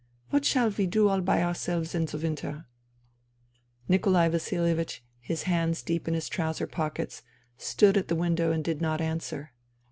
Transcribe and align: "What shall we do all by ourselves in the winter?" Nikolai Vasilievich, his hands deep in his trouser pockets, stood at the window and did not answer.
"What 0.31 0.45
shall 0.45 0.71
we 0.71 0.87
do 0.87 1.09
all 1.09 1.21
by 1.21 1.43
ourselves 1.43 1.93
in 1.93 2.05
the 2.05 2.17
winter?" 2.17 2.65
Nikolai 3.87 4.29
Vasilievich, 4.29 5.03
his 5.19 5.43
hands 5.43 5.83
deep 5.83 6.07
in 6.07 6.15
his 6.15 6.27
trouser 6.27 6.65
pockets, 6.65 7.21
stood 7.59 7.95
at 7.97 8.07
the 8.07 8.15
window 8.15 8.51
and 8.51 8.63
did 8.63 8.81
not 8.81 8.99
answer. 8.99 9.51